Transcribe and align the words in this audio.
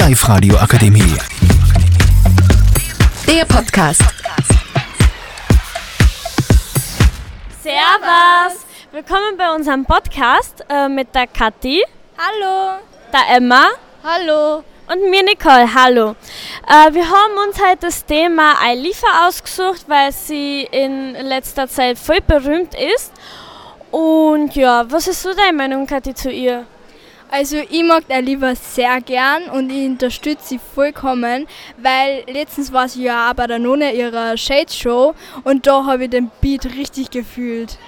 Live-Radio 0.00 0.56
Akademie. 0.56 1.14
Der 3.26 3.44
Podcast. 3.44 4.00
Servus! 7.62 8.64
Willkommen 8.92 9.36
bei 9.36 9.54
unserem 9.54 9.84
Podcast 9.84 10.64
äh, 10.70 10.88
mit 10.88 11.14
der 11.14 11.26
Kathi, 11.26 11.84
Hallo. 12.16 12.78
der 13.12 13.36
Emma 13.36 13.66
Hallo. 14.02 14.64
und 14.90 15.10
mir 15.10 15.22
Nicole. 15.22 15.68
Hallo. 15.74 16.16
Äh, 16.66 16.94
wir 16.94 17.04
haben 17.04 17.46
uns 17.46 17.62
heute 17.62 17.80
das 17.82 18.06
Thema 18.06 18.54
Eilifa 18.62 19.28
ausgesucht, 19.28 19.84
weil 19.86 20.12
sie 20.12 20.62
in 20.72 21.12
letzter 21.12 21.68
Zeit 21.68 21.98
voll 21.98 22.22
berühmt 22.22 22.74
ist. 22.74 23.12
Und 23.90 24.56
ja, 24.56 24.90
was 24.90 25.08
ist 25.08 25.20
so 25.20 25.34
deine 25.34 25.52
Meinung, 25.52 25.86
Kathi, 25.86 26.14
zu 26.14 26.30
ihr? 26.30 26.64
Also 27.32 27.58
ich 27.58 27.84
mag 27.84 28.08
der 28.08 28.22
lieber 28.22 28.56
sehr 28.56 29.00
gern 29.00 29.44
und 29.50 29.70
ich 29.70 29.86
unterstütze 29.86 30.48
sie 30.48 30.58
vollkommen, 30.74 31.46
weil 31.76 32.24
letztens 32.26 32.72
war 32.72 32.88
sie 32.88 33.04
ja 33.04 33.30
auch 33.30 33.34
bei 33.34 33.46
der 33.46 33.60
Nonne 33.60 33.92
ihrer 33.94 34.36
Shade 34.36 34.72
Show 34.72 35.14
und 35.44 35.64
da 35.64 35.84
habe 35.84 36.04
ich 36.04 36.10
den 36.10 36.30
Beat 36.40 36.64
richtig 36.64 37.10
gefühlt. 37.10 37.78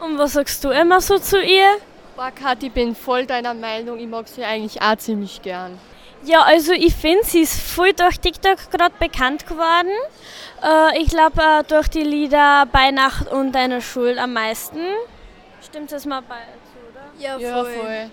Und 0.00 0.16
was 0.16 0.32
sagst 0.32 0.64
du 0.64 0.70
immer 0.70 1.02
so 1.02 1.18
zu 1.18 1.42
ihr? 1.42 1.76
Boah, 2.16 2.30
Kathi, 2.30 2.68
ich 2.68 2.72
bin 2.72 2.94
voll 2.94 3.26
deiner 3.26 3.52
Meinung. 3.52 3.98
Ich 3.98 4.08
mag 4.08 4.26
sie 4.26 4.42
eigentlich 4.42 4.80
auch 4.80 4.96
ziemlich 4.96 5.42
gern. 5.42 5.78
Ja, 6.24 6.42
also 6.42 6.72
ich 6.72 6.94
finde, 6.94 7.24
sie 7.24 7.40
ist 7.40 7.60
voll 7.60 7.92
durch 7.92 8.18
TikTok 8.18 8.70
gerade 8.70 8.94
bekannt 8.98 9.46
geworden. 9.46 9.92
Äh, 10.62 11.02
ich 11.02 11.08
glaube 11.08 11.40
äh, 11.40 11.64
durch 11.64 11.88
die 11.88 12.02
Lieder 12.02 12.66
Bei 12.72 12.90
Nacht 12.90 13.30
und 13.30 13.52
Deine 13.52 13.82
Schuld 13.82 14.18
am 14.18 14.32
meisten. 14.32 14.80
Stimmt 15.62 15.92
das 15.92 16.06
mal 16.06 16.22
bei 16.22 16.36
oder? 16.90 17.38
Ja, 17.38 17.38
voll. 17.38 17.72
Ja, 17.84 18.10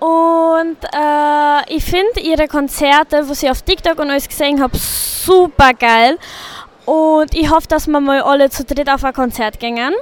und 0.00 0.76
äh, 0.92 1.74
ich 1.74 1.84
finde 1.84 2.20
ihre 2.20 2.48
Konzerte, 2.48 3.28
wo 3.28 3.34
sie 3.34 3.48
auf 3.48 3.62
TikTok 3.62 3.98
und 3.98 4.10
alles 4.10 4.28
gesehen 4.28 4.60
habe, 4.60 4.76
super 4.76 5.72
geil. 5.72 6.18
Und 6.84 7.34
ich 7.34 7.50
hoffe, 7.50 7.66
dass 7.68 7.86
wir 7.86 8.00
mal 8.00 8.20
alle 8.22 8.50
zu 8.50 8.64
dritt 8.64 8.88
auf 8.88 9.02
ein 9.04 9.12
Konzert 9.12 9.58
gehen. 9.58 9.94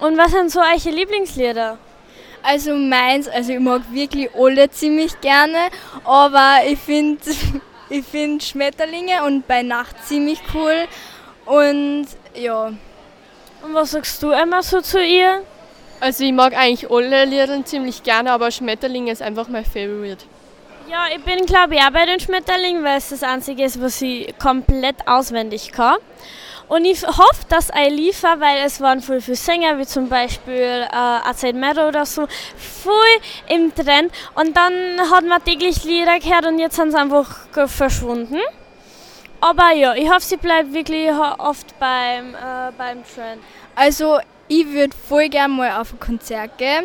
Und 0.00 0.18
was 0.18 0.32
sind 0.32 0.50
so 0.50 0.60
eure 0.60 0.90
Lieblingslieder? 0.90 1.78
Also 2.42 2.74
meins, 2.74 3.28
also 3.28 3.52
ich 3.52 3.60
mag 3.60 3.82
wirklich 3.92 4.28
alle 4.34 4.68
ziemlich 4.68 5.20
gerne, 5.20 5.70
aber 6.04 6.56
ich 6.66 6.78
finde 6.78 7.20
ich 7.88 8.04
find 8.04 8.42
Schmetterlinge 8.42 9.22
und 9.24 9.46
bei 9.46 9.62
Nacht 9.62 9.94
ziemlich 10.06 10.40
cool 10.52 10.88
und 11.46 12.06
ja. 12.34 12.66
Und 13.62 13.74
was 13.74 13.92
sagst 13.92 14.20
du 14.24 14.32
immer 14.32 14.60
so 14.62 14.80
zu 14.80 15.00
ihr? 15.00 15.42
Also 16.02 16.24
ich 16.24 16.32
mag 16.32 16.52
eigentlich 16.56 16.90
alle 16.90 17.24
Lieder 17.26 17.64
ziemlich 17.64 18.02
gerne, 18.02 18.32
aber 18.32 18.50
Schmetterling 18.50 19.06
ist 19.06 19.22
einfach 19.22 19.46
mein 19.46 19.64
Favorite. 19.64 20.24
Ja, 20.90 21.04
ich 21.14 21.22
bin 21.22 21.46
glaube 21.46 21.76
ich 21.76 21.80
auch 21.80 21.92
bei 21.92 22.04
den 22.06 22.18
Schmetterlingen, 22.18 22.82
weil 22.82 22.98
es 22.98 23.10
das 23.10 23.22
einzige 23.22 23.62
ist, 23.62 23.80
was 23.80 24.02
ich 24.02 24.36
komplett 24.36 24.96
auswendig 25.06 25.70
kann. 25.70 25.98
Und 26.66 26.86
ich 26.86 27.06
hoffe, 27.06 27.44
dass 27.48 27.72
Eilifa, 27.72 28.40
weil 28.40 28.64
es 28.64 28.80
waren 28.80 29.00
voll 29.00 29.20
viele 29.20 29.36
Sänger, 29.36 29.78
wie 29.78 29.86
zum 29.86 30.08
Beispiel 30.08 30.88
äh, 30.90 31.28
Azad 31.30 31.54
Mero 31.54 31.86
oder 31.86 32.04
so, 32.04 32.26
voll 32.56 32.94
im 33.48 33.72
Trend. 33.72 34.12
Und 34.34 34.56
dann 34.56 34.72
hat 35.08 35.24
man 35.24 35.44
täglich 35.44 35.84
Lieder 35.84 36.18
gehört 36.18 36.46
und 36.46 36.58
jetzt 36.58 36.74
sind 36.74 36.90
sie 36.90 36.98
einfach 36.98 37.46
verschwunden. 37.68 38.40
Aber 39.42 39.72
ja, 39.72 39.92
ich 39.94 40.08
hoffe, 40.08 40.20
sie 40.20 40.36
bleibt 40.36 40.72
wirklich 40.72 41.10
oft 41.10 41.76
beim, 41.80 42.32
äh, 42.32 42.70
beim 42.78 43.02
Trend. 43.02 43.42
Also 43.74 44.20
ich 44.46 44.68
würde 44.68 44.96
voll 44.96 45.28
gern 45.28 45.50
mal 45.50 45.80
auf 45.80 45.92
ein 45.92 45.98
Konzert 45.98 46.58
gehen, 46.58 46.84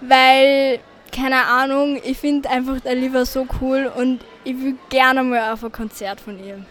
weil, 0.00 0.80
keine 1.14 1.44
Ahnung, 1.44 2.00
ich 2.02 2.16
finde 2.16 2.48
einfach 2.48 2.80
der 2.80 3.26
so 3.26 3.46
cool 3.60 3.92
und 3.94 4.20
ich 4.44 4.56
würde 4.58 4.78
gerne 4.88 5.22
mal 5.22 5.52
auf 5.52 5.62
ein 5.62 5.72
Konzert 5.72 6.22
von 6.22 6.42
ihr. 6.42 6.64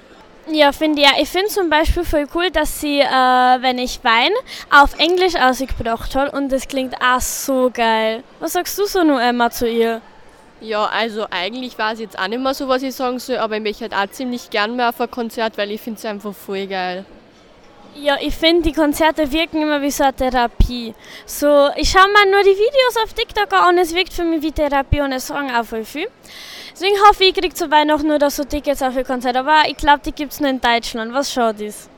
Ja, 0.47 0.71
finde 0.71 1.03
ich 1.03 1.07
ja. 1.07 1.13
Ich 1.21 1.29
finde 1.29 1.49
zum 1.49 1.69
Beispiel 1.69 2.03
voll 2.03 2.25
cool, 2.33 2.49
dass 2.49 2.81
sie, 2.81 2.99
äh, 2.99 3.05
wenn 3.05 3.77
ich 3.77 4.03
weine, 4.03 4.33
auf 4.71 4.97
Englisch 4.97 5.35
ausgebracht 5.35 6.15
hat 6.15 6.33
und 6.33 6.51
das 6.51 6.67
klingt 6.67 6.95
auch 7.03 7.21
so 7.21 7.69
geil. 7.71 8.23
Was 8.39 8.53
sagst 8.53 8.79
du 8.79 8.85
so 8.85 9.03
nur 9.03 9.21
Emma 9.21 9.51
zu 9.51 9.69
ihr? 9.69 10.01
Ja, 10.61 10.85
also 10.85 11.25
eigentlich 11.31 11.77
weiß 11.77 11.99
ich 11.99 12.05
jetzt 12.05 12.19
auch 12.19 12.27
nicht 12.27 12.41
mehr 12.41 12.53
so, 12.53 12.67
was 12.67 12.83
ich 12.83 12.93
sagen 12.93 13.19
soll, 13.19 13.37
aber 13.37 13.55
ich 13.57 13.63
möchte 13.63 13.83
halt 13.83 13.93
auch 13.93 14.11
ziemlich 14.11 14.49
gern 14.49 14.75
mehr 14.75 14.89
auf 14.89 14.99
ein 14.99 15.09
Konzert, 15.09 15.57
weil 15.57 15.71
ich 15.71 15.79
finde 15.79 15.99
sie 15.99 16.07
einfach 16.07 16.33
voll 16.35 16.67
geil. 16.67 17.05
Ja, 17.95 18.17
ich 18.21 18.35
finde, 18.35 18.63
die 18.63 18.73
Konzerte 18.73 19.31
wirken 19.31 19.61
immer 19.61 19.81
wie 19.81 19.89
so 19.89 20.03
eine 20.03 20.13
Therapie. 20.13 20.93
So, 21.25 21.69
ich 21.75 21.89
schaue 21.89 22.07
mir 22.07 22.31
nur 22.31 22.43
die 22.43 22.49
Videos 22.57 22.97
auf 23.03 23.13
TikTok 23.13 23.51
an 23.53 23.75
und 23.75 23.81
es 23.81 23.95
wirkt 23.95 24.13
für 24.13 24.23
mich 24.23 24.41
wie 24.41 24.51
Therapie 24.51 25.01
und 25.01 25.11
es 25.11 25.27
sagen 25.27 25.49
auch 25.55 25.65
voll 25.65 25.85
viel. 25.85 26.07
Deswegen 26.71 26.95
hoffe 27.07 27.23
ich, 27.23 27.29
ich 27.29 27.35
kriege 27.35 27.53
zu 27.53 27.71
Weihnachten 27.71 28.07
nur 28.07 28.29
so 28.29 28.43
Tickets 28.43 28.81
auf 28.81 28.95
ihr 28.95 29.03
Konzert. 29.03 29.35
Aber 29.35 29.63
ich 29.67 29.75
glaube, 29.75 30.01
die 30.05 30.11
gibt 30.11 30.33
es 30.33 30.39
nur 30.39 30.49
in 30.49 30.61
Deutschland. 30.61 31.13
Was 31.13 31.33
schaut 31.33 31.59
ist? 31.59 31.89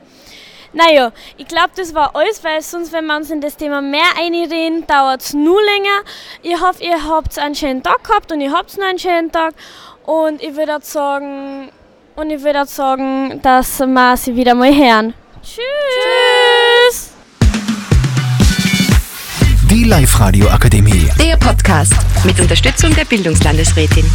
Naja, 0.72 1.12
ich 1.36 1.46
glaube, 1.46 1.70
das 1.76 1.94
war 1.94 2.16
alles, 2.16 2.42
weil 2.42 2.62
sonst, 2.62 2.92
wenn 2.92 3.04
wir 3.06 3.16
uns 3.16 3.30
in 3.30 3.42
das 3.42 3.56
Thema 3.56 3.82
mehr 3.82 4.16
einreden, 4.18 4.86
dauert 4.86 5.20
es 5.20 5.34
nur 5.34 5.60
länger. 5.62 6.00
Ich 6.42 6.58
hoffe, 6.60 6.82
ihr 6.82 7.04
habt 7.04 7.38
einen 7.38 7.54
schönen 7.54 7.82
Tag 7.82 8.02
gehabt 8.04 8.32
und 8.32 8.40
ihr 8.40 8.52
habt 8.52 8.76
noch 8.78 8.86
einen 8.86 8.98
schönen 8.98 9.30
Tag. 9.30 9.54
Und 10.04 10.42
ich 10.42 10.56
würde 10.56 10.78
sagen, 10.80 11.70
und 12.16 12.30
ich 12.30 12.42
würde 12.42 12.64
sagen, 12.66 13.40
dass 13.42 13.80
wir 13.80 14.16
sie 14.16 14.34
wieder 14.34 14.54
mal 14.54 14.74
hören. 14.74 15.12
Tschüss. 15.42 17.10
Die 19.70 19.84
Live-Radio 19.84 20.48
Akademie. 20.48 21.08
Der 21.18 21.36
Podcast 21.36 21.94
mit 22.24 22.40
Unterstützung 22.40 22.94
der 22.94 23.04
Bildungslandesrätin. 23.04 24.10